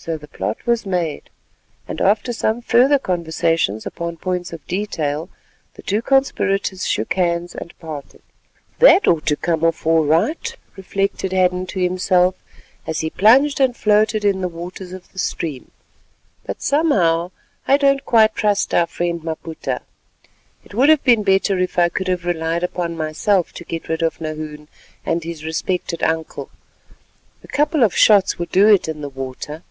So 0.00 0.16
the 0.16 0.28
plot 0.28 0.64
was 0.64 0.86
made, 0.86 1.28
and 1.86 2.00
after 2.00 2.32
some 2.32 2.62
further 2.62 2.98
conversation 2.98 3.78
upon 3.84 4.16
points 4.16 4.50
of 4.50 4.66
detail, 4.66 5.28
the 5.74 5.82
two 5.82 6.00
conspirators 6.00 6.86
shook 6.86 7.12
hands 7.12 7.54
and 7.54 7.78
parted. 7.78 8.22
"That 8.78 9.06
ought 9.06 9.26
to 9.26 9.36
come 9.36 9.62
off 9.62 9.86
all 9.86 10.06
right," 10.06 10.56
reflected 10.74 11.32
Hadden 11.34 11.66
to 11.66 11.80
himself 11.80 12.34
as 12.86 13.00
he 13.00 13.10
plunged 13.10 13.60
and 13.60 13.76
floated 13.76 14.24
in 14.24 14.40
the 14.40 14.48
waters 14.48 14.94
of 14.94 15.12
the 15.12 15.18
stream, 15.18 15.70
"but 16.46 16.62
somehow 16.62 17.30
I 17.68 17.76
don't 17.76 18.06
quite 18.06 18.34
trust 18.34 18.72
our 18.72 18.86
friend 18.86 19.22
Maputa. 19.22 19.82
It 20.64 20.72
would 20.72 20.88
have 20.88 21.04
been 21.04 21.24
better 21.24 21.58
if 21.58 21.78
I 21.78 21.90
could 21.90 22.08
have 22.08 22.24
relied 22.24 22.62
upon 22.62 22.96
myself 22.96 23.52
to 23.52 23.64
get 23.64 23.90
rid 23.90 24.00
of 24.00 24.18
Nahoon 24.18 24.68
and 25.04 25.22
his 25.24 25.44
respected 25.44 26.02
uncle—a 26.02 27.48
couple 27.48 27.82
of 27.82 27.94
shots 27.94 28.38
would 28.38 28.50
do 28.50 28.66
it 28.66 28.88
in 28.88 29.02
the 29.02 29.10
water. 29.10 29.62